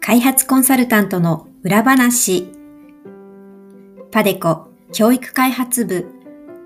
[0.00, 2.50] 開発コンサルタントの裏話
[4.10, 6.06] パデコ教育開発部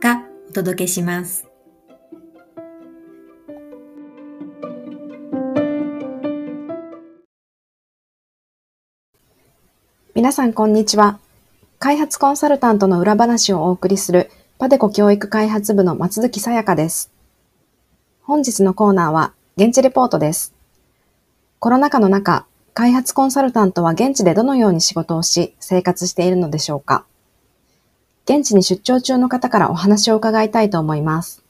[0.00, 1.48] がお届けします。
[10.14, 11.18] 皆さんこんにちは。
[11.80, 17.12] 開発コンサルタントの裏話をお送りするパデコ教育開発部の松月さやかです。
[18.22, 20.54] 本日のコーナーは現地レポートです。
[21.58, 27.04] コロナ禍の中、開発コンサルタントは現地でどのように仕事をし、生活しているのでしょうか
[28.24, 31.44] 現地に出張中の方からお話を伺いたいと思います。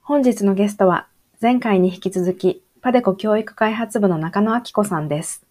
[0.00, 1.06] 本日のゲストは、
[1.40, 5.46] 前回に引き続き、パデコ教育開発部の中野明子さんです。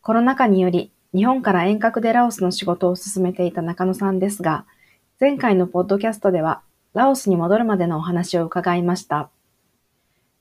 [0.00, 4.66] コロナ禍により、日本から遠隔でラオスの仕事を進めていた中野さんですが、
[5.20, 6.62] 前回のポッドキャストでは、
[6.94, 9.30] ラオスに戻るまでのお話を伺いました。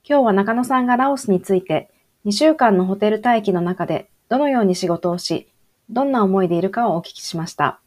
[0.08, 1.90] 今日は中野さんがラオスについて、
[2.26, 5.48] 2週間のホテル待機の中でどのように仕事をし、
[5.90, 7.80] どんな思いでいるかをお聞きしました。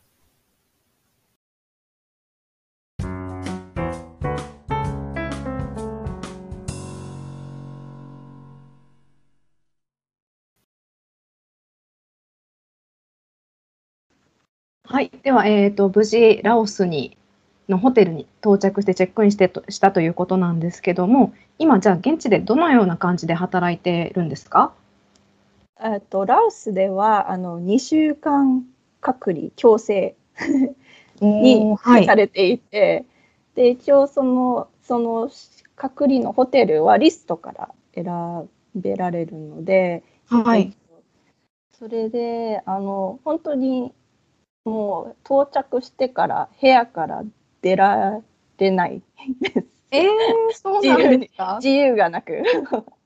[14.91, 15.11] はい。
[15.22, 17.19] では、えっ、ー、と、無事、ラオスに
[17.69, 24.72] のホテルに到着してチェックインしてとしたということなんですけども、今じゃあ現地でどのような感じで働いてるんですか？
[25.80, 28.64] えっと、ラオスではあの2週間
[29.03, 30.17] 隔離強制
[31.20, 32.95] にされていて、
[33.56, 35.30] はい、で一応そのその
[35.77, 40.75] 隔離のホテルはリストから選べられるので、はい、
[41.73, 43.92] それであの本当に
[44.69, 47.24] もう到着してから部屋から
[47.62, 48.20] 出ら
[48.58, 49.02] れない
[49.41, 49.66] です。
[49.91, 50.06] えー、
[50.52, 51.58] そうなんですか？
[51.62, 52.42] 自由がなく。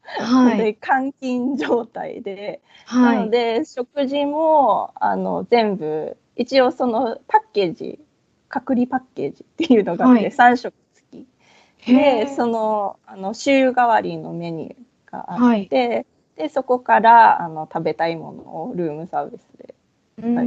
[0.04, 8.00] はい、監禁状態で、はい、なので食事もあの全部一応そのパッケージ
[8.48, 11.24] 隔離パッケージっていうのがあって、はい、3食付
[11.86, 11.86] き。
[11.86, 16.06] でそのあの週替わりのメニューがあって、はい、
[16.36, 19.74] でそこからあの食べたいものをルームサービスで、
[20.20, 20.46] はい、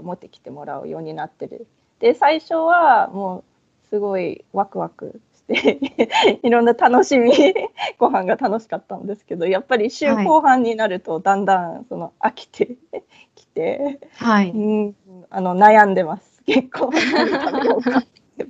[0.00, 1.66] 持ってきてもらうようになってる
[1.98, 3.44] で最初はもう
[3.88, 7.32] すごいワクワクして いろんな楽しみ
[7.98, 12.76] ご飯が楽しかったんですけどやっぱり週後半になるとだんだんその飽きて
[13.34, 14.96] きて、はい、うん、
[15.30, 16.90] あの悩んでます結構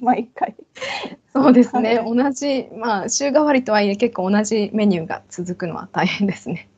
[0.00, 0.54] 毎回。
[1.32, 6.68] そうですね、はい、同じ、まあ、週替わりとはいえ結構同じメニューが続くのは大変ですね。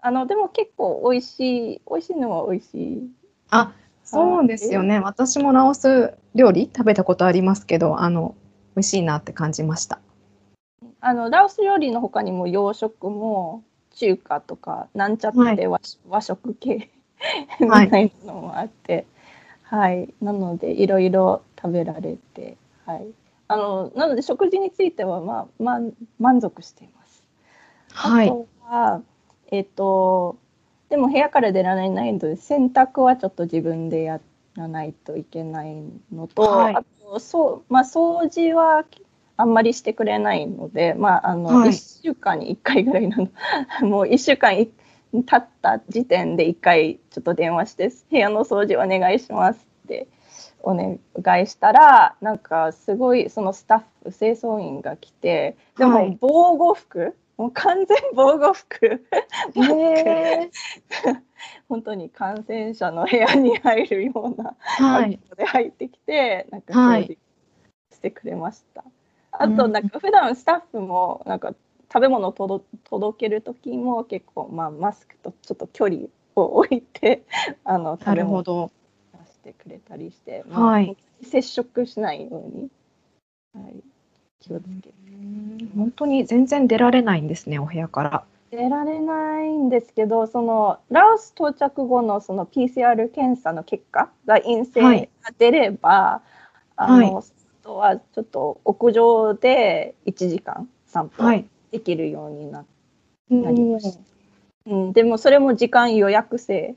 [0.00, 3.10] あのでも結構美味しい美味しいのは美味しい。
[3.50, 3.72] あ
[4.04, 5.00] そうですよね。
[5.00, 8.34] 私もラオス料理食べたことありますけど、あの
[8.74, 10.00] 美味しいなって感じました。
[11.00, 13.62] あのラオス料理の他にも洋食も
[13.94, 16.90] 中華とかなんちゃって和,、和食系
[17.60, 19.06] みたいなのもあって、
[19.62, 22.56] はい、はい、なのでいろいろ食べられて、
[22.86, 23.06] はい、
[23.48, 25.80] あのなので食事についてはまあ、まあ、
[26.18, 27.22] 満足しています。
[27.92, 29.02] はい、あとは
[29.50, 30.36] えっ、ー、と
[30.88, 34.20] でも部屋から出られないので洗濯はちょっと自分でや
[34.56, 35.82] らないといけない
[36.12, 38.84] のと、はい、あとそう、まあ、掃除は
[39.36, 43.28] あんまりしてくれないので、まあ、あの、はい、1週間に1回ぐらいなの。
[43.88, 44.68] もう1週間経
[45.36, 50.08] った時点で1回ちょっと電話して部屋の掃除お願いしますって
[50.60, 59.06] お願いしたらなんかすごいそのスタッフ清掃員が来てでも防護服、はいもう完全防護服。
[61.68, 67.16] 本当に感染者の部屋に入るような格好で入ってきて、なんか掃除
[67.92, 68.82] してくれました。
[68.82, 71.54] はい、あとなんか普段スタッフもなんか
[71.92, 76.00] 食べ物を届ける時も結構まあマスクとちょっと距離
[76.34, 77.24] を置いて
[77.64, 78.70] あの食べ物を
[79.12, 82.68] 出してくれたりして、まあ、はい、接触しないように、
[83.54, 83.82] はい、
[84.40, 84.94] 気をつけて。
[85.76, 88.24] 本当に全然出られないんですね、お部屋から。
[88.50, 95.06] 出られないんですけど、そのラオス到着後のその PCR 検査の結果が陰性が
[95.38, 97.24] 出れば、はい、あの、はい、
[97.62, 102.64] とはちょっと屋上で1時間散歩できるようにな,、
[103.28, 104.00] なりました。
[104.66, 106.74] うん、でもそれも時間予約制。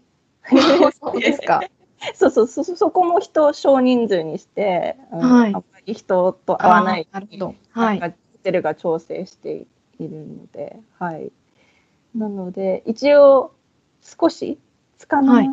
[0.99, 1.61] そうですか。
[2.15, 8.09] そうそうそそこも人少人数にして、はい、あんまり人と会わないなるほど、はい、ホ
[8.43, 9.65] テルが調整して
[9.99, 11.31] いるので、はい、
[12.15, 13.53] なので一応
[14.01, 14.57] 少し
[15.11, 15.49] かな、はい、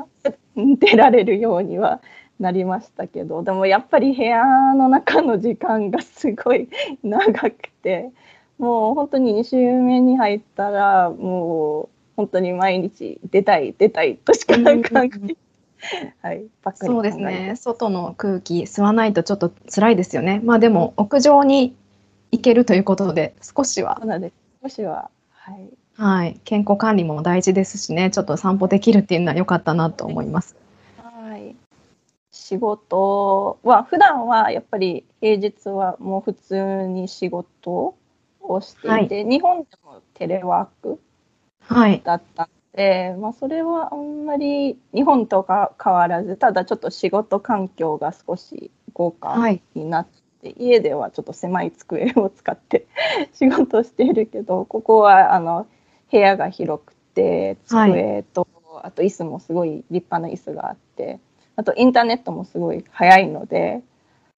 [0.78, 2.00] 出られるようには
[2.38, 6.68] なりましたけどでもやっぱり部屋の中の時間がすごい
[7.02, 8.10] 長くて
[8.58, 15.36] もう本当に2週目に入ったらもう本当に毎日出たい出たいとしか考え
[16.22, 17.54] はい、そうですね。
[17.56, 20.40] 外の空気吸わないとちょっと辛いですよね。
[20.44, 21.76] まあでも屋上に
[22.32, 24.00] 行けるということで少しは。
[24.62, 28.10] 少しははい、はい、健康管理も大事ですしね。
[28.10, 30.56] ちょっと散歩できるっていうのは良かったなと思います。
[31.02, 31.54] はい。
[32.32, 37.94] 仕事は普段はやっぱり平日はもう普通に仕事
[38.40, 41.00] をしていて、はい、日本でもテレワーク
[42.04, 42.48] だったん
[42.78, 49.36] で、はい、まあ、それはあんまり日本とか変わらずただちょっと仕事環境が少し豪華
[49.75, 50.06] になっ
[50.42, 52.86] て、はい、家ではちょっと狭い机を使って
[53.34, 55.66] 仕事しているけどここはあの
[56.12, 58.46] 部屋が広くて机と、
[58.82, 61.19] あと椅子もすごい立派な椅子があって
[61.56, 63.82] あとインターネットもすごい早いので、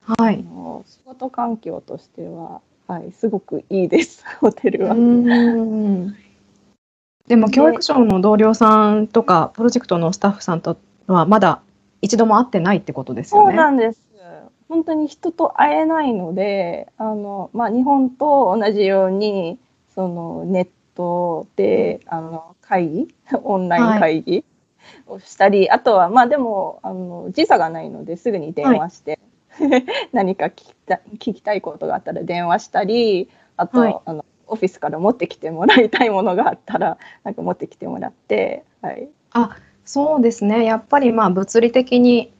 [0.01, 0.43] はい、
[0.87, 4.95] 仕事環境としては、はい、すごくいいですホテルは。
[7.31, 11.61] でも教育省の同僚さんとかプロジェクトのスタッフさんとはまだ
[12.01, 13.47] 一度も会ってないってことですよね？
[13.47, 14.01] そうなんです。
[14.67, 19.57] 本当に人と会えないので、あのまあ日本と同じように
[19.95, 24.43] そのネットであの会議、オンライン会議
[25.07, 29.19] をしたり、はい、あとはまあでもあの時差がないのですぐに電話して、
[29.51, 42.31] はい、 何か聞きた聞きたいことがあったら電話したり、あと、はい、あのオフィスから持ってきてもらいたいものがあったら なんか持ってきてもらって、はい、あそうですねやっぱりまあ物理的に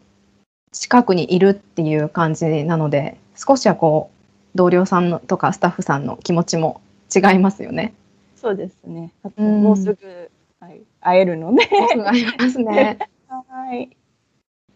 [0.72, 6.81] 近くにいるっていう感じなので少しはこう同僚さんのとかスタッフさんの気持ちも
[7.13, 7.94] 違いますよね。
[8.36, 9.12] そうですね。
[9.38, 11.66] もうすぐ、はい、会えるので。
[11.68, 12.98] 会えますね。
[13.28, 13.90] はい。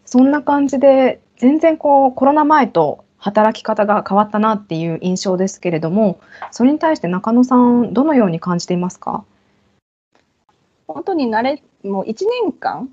[0.04, 6.20] そんな感じで全然こうコロナ前と働き方が変わったなっていう印象ですけれども、
[6.50, 9.24] それに対して中野さん、どのように感じていますか？
[10.86, 12.14] 本当に慣れ、もう1
[12.44, 12.88] 年間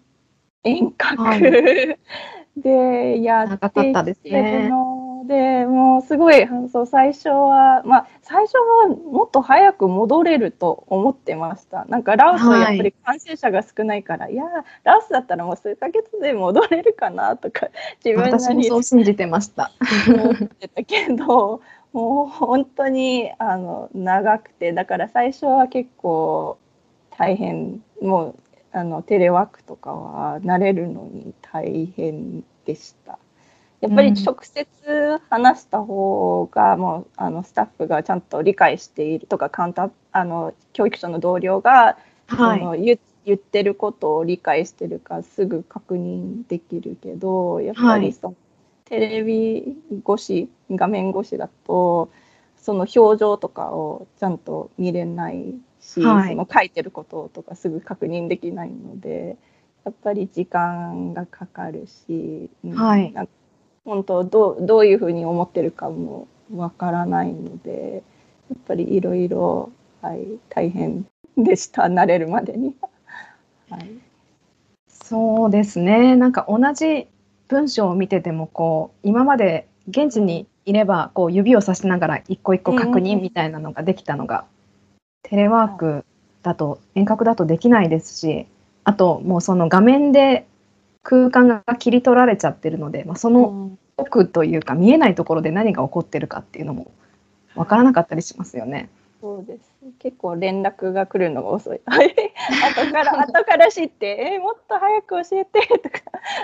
[0.63, 1.41] 遠隔、はい、
[2.57, 3.71] でやってき
[4.23, 4.69] てる
[5.23, 11.85] ので、もうすごい、そう最初は、まあ、最初はもっと早く戻れると思ってました。
[11.85, 14.43] なんかラオスはやっぱり感染者が少ないから、はい、いや、
[14.83, 17.67] ラオスだったらもう数ヶ月で戻れるかなとか、
[18.03, 19.71] 自分なりにそう信じてました。
[20.07, 21.61] 思ってたけど、
[21.93, 26.57] もう本当にあの長くて、だから最初は結構
[27.17, 28.35] 大変、もう
[28.71, 33.19] あのテレワークとかは慣れるのに大変でした。
[33.83, 34.65] やっぱり直接
[35.29, 41.97] 話した方が、もうあのスタッフがちゃんと理解しているとかカウンターあの教育者の同僚が、
[42.27, 49.77] はい、あの言言ってることを理解してるかすぐ確認できるけどやっぱりその、はい、テレビ
[50.07, 52.09] 越し画面越しだと
[52.57, 59.37] その表情とかをちゃんと見れないし、はい、その書いてることとかすぐ確認できないので
[59.85, 63.33] やっぱり時間がかかるし、はい、なんか
[63.85, 68.03] 本当どうどういうふうに思ってるかもわからないので
[68.49, 69.71] やっぱりいろいろ
[70.49, 71.05] 大変
[71.37, 72.75] でした慣れるまでに。
[73.69, 73.89] はい、
[74.87, 76.15] そうですね。
[76.15, 77.07] なんか同じ
[77.47, 84.45] 文章を見ててもこう今まで現地にいればこう指をさしながら一個一個確認みたいなのができたのが、
[85.23, 86.05] テレワーク
[86.41, 88.45] だと遠隔だとできないですし
[88.83, 90.45] あともうその画面で
[91.03, 96.91] 空間が切り取られちゃってるので、まあ、その奥というか見えないところで何が起こってるかっていうのも
[97.55, 98.89] 分からなかったりしますよね。
[99.21, 99.71] そうです。
[99.99, 101.79] 結構連絡が来るのが遅い。
[101.85, 105.99] 後から後から知って、えー、もっと早く教えてとか、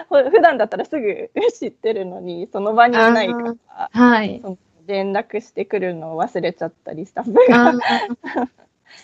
[0.29, 4.41] 普段だったらすぐ知ってるのにその場にいないから、はい、
[4.87, 7.73] 連絡してくるのを忘れちゃったりスタッフが。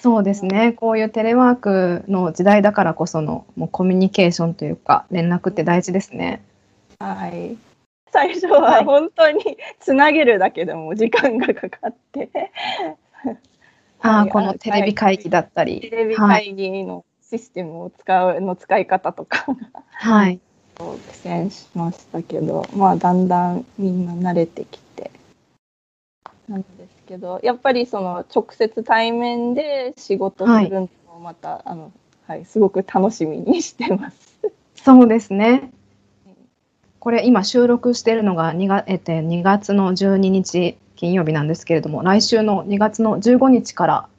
[0.01, 0.73] そうですね。
[0.73, 6.43] こういうテレワークの時代だからこそのもうコミュニケーションというか連絡って大事ですね。
[6.99, 7.57] はい。
[8.11, 9.43] 最初は本当に
[9.79, 12.29] つなげるだけでも時間がかかって。
[14.01, 15.81] ああ、このテレビ会議だったり。
[15.81, 19.45] テレビ会議のシステムを使うの使い方とか。
[19.91, 20.39] はい。
[20.77, 25.11] 苦戦しましたけど、まあだんだんみんな慣れてきて。
[26.47, 26.74] なんです
[27.05, 31.91] けど、やっぱりその直接対面で仕事するのもまた、はい、あの
[32.27, 34.39] はいすごく楽しみにしてます。
[34.75, 35.71] そうですね。
[36.99, 44.09] これ今収録しているのが 2, が、えっ2月の12日金曜日なんですけれども来週の2月の15日から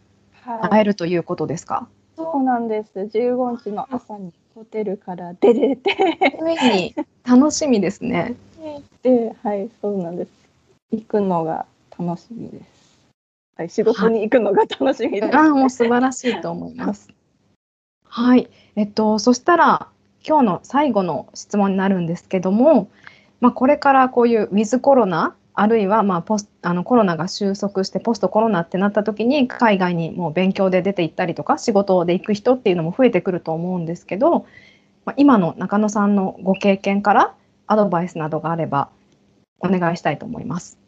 [0.70, 5.96] 会えるということですか、はい、そうなんです15日の朝にホテルから出れて
[6.40, 8.36] に楽しみですね。
[9.02, 10.30] で、はい、そうなんです。
[10.92, 11.66] 行くのが
[11.98, 12.75] 楽しみです。
[13.56, 15.36] はい、仕事に行くのが楽しみです。
[15.36, 17.08] あ、もう素晴らしいと思います。
[18.04, 19.88] はい、えっと、そしたら、
[20.26, 22.88] 今日の最後の質問になるんですけども。
[23.40, 34.46] まあ、これからこういうウィズコロナあるいはまあポスあのコロナが収束してポストコロナってなった時に海外にもう勉強で出て行ったりとか仕事で行く人っていうのも増えてくると思うんですけど、
[35.04, 37.34] まあ、今の中野さんのご経験から
[37.66, 38.90] アドバイスなどがあれば
[39.60, 40.78] お願いしたいと思います。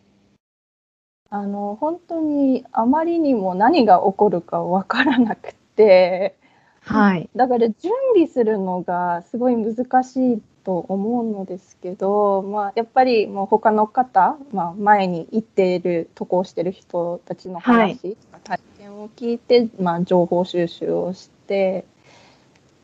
[1.30, 6.36] あの本当にあまりにも何が起こるかわからなくて、
[6.80, 21.84] はい、だから準備するのがすごい難しいと思うのですけど、まあ、やっぱりもう他の方、まあ、前に行っている渡航してる人たちの話、はい、体験を聞いて、まあ、情報収集をして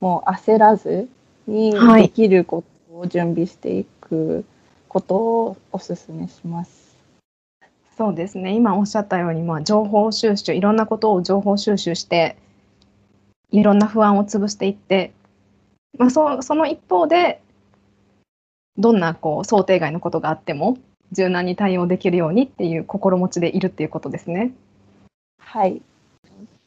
[0.01, 1.09] もう焦らず
[1.47, 4.45] にできることを準備していく
[4.89, 6.84] ことをお勧めします。
[7.97, 8.55] そうですね。
[8.55, 12.37] 今おっしゃったように、まあ、情報収集いろんなことを情報収集して
[13.51, 15.13] いろんな不安を潰していって、
[15.97, 17.41] まあ、そその一方で
[18.77, 20.77] どんなこう想定外のことがあっても
[21.13, 24.53] 柔軟に対応できるようにっていう心持ちでいるっていうことですね。
[25.39, 25.81] はい。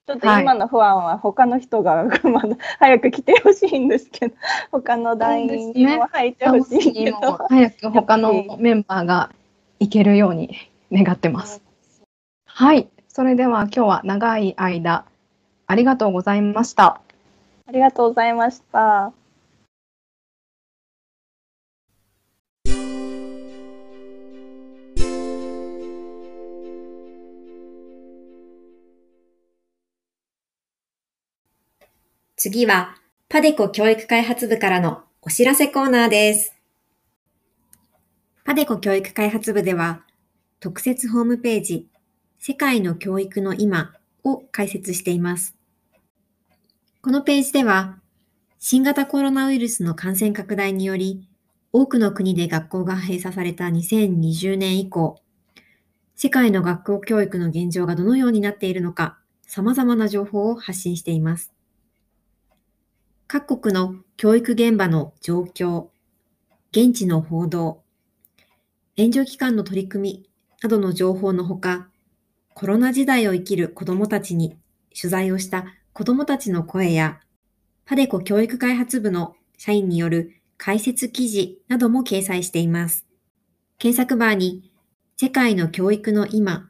[0.08, 4.36] ちょっと今の不安は他の人が まだ早く来てほしいんですけど、
[4.72, 9.32] 他の団員にも入ってほしいけど、ね、早く他の メンバーが
[9.82, 10.56] 行けるように
[10.92, 11.62] 願ってます。
[12.46, 15.06] はい、それでは今日は長い間
[15.68, 17.02] ありがとうございました。
[17.68, 19.12] ありがとうございました。
[32.38, 32.96] 次は、
[33.28, 36.56] パデコ教育開発部からのお知らせコーナーです。
[38.46, 40.06] パデコ教育開発部では、
[40.60, 41.88] 特設ホームページ、
[42.40, 45.56] 世界の教育の今を開設しています。
[47.04, 48.00] このページでは、
[48.58, 51.28] 新型コロナウイルスの感染拡大により、
[51.72, 55.22] 多くの国で学校が閉鎖された2020年以降、
[56.16, 61.54] 世界の学校教育の現状がどのようになっているのか、様々な情報を発信しています。
[63.28, 65.90] 各国の教育現場の状況、
[66.72, 67.84] 現地の報道、
[68.96, 70.30] 援助機関の取り組み
[70.62, 71.88] などの情報のほか、
[72.54, 74.58] コロナ時代を生きる子どもたちに
[74.96, 77.20] 取材をした子どもたちの声や、
[77.86, 83.06] パデコ教育開発部の社員による解説記事なども掲載しています。
[83.78, 84.72] 検索バーに、
[85.18, 86.70] 世界の教育の今、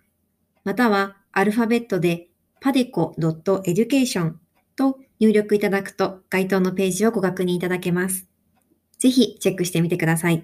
[0.64, 2.28] またはアルファベットで
[2.62, 4.34] padeco.education
[4.76, 8.28] と入力いただくと該当のページをご確認いただけます。
[8.98, 10.44] ぜひチェックしてみてください。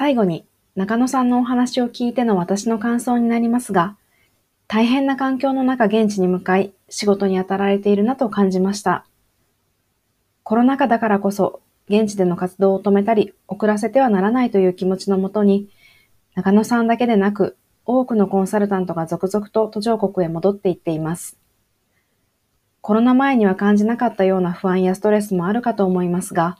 [0.00, 3.98] 最後に中野さんのお話を聞いての私の感想になりますが、
[4.66, 9.04] 大変な環境の中現地に向かい仕事に当たられているなと感じました。
[10.42, 15.68] コロナ禍だからこそ現地での活動を止めたり遅らせてはならないという気持ちのもとに、
[16.34, 21.36] 中野さんだけでなく多くのコンサルタントが続々と途上国へ戻っていっています。
[22.80, 26.56] コロナ前には感じなかったような不安やストレスもあるかと思いますが、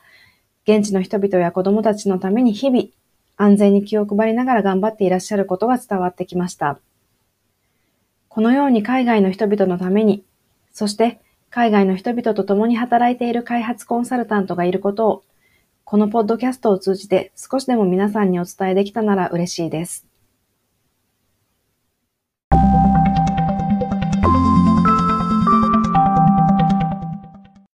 [0.65, 2.89] 現地の人々や子供たちのために日々
[3.37, 6.79] 安全に気を配りながら頑張っていらっしゃることが伝わってきました。
[8.29, 10.25] このように海外の人々のために、
[10.73, 11.21] そして
[11.51, 15.25] 海外の人々と共に働いている開発コンサルタントがいることを、
[15.85, 20.10] このポッドキャストを通じて少しでも皆さんにお伝えできたなら嬉しいです。